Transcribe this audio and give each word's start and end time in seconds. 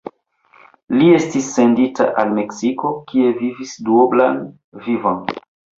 Li 0.97 1.09
estis 1.17 1.51
sendita 1.59 2.09
al 2.23 2.33
Meksiko, 2.41 2.95
kie 3.13 3.39
vivis 3.45 3.79
duoblan 3.91 4.45
vivon. 4.89 5.27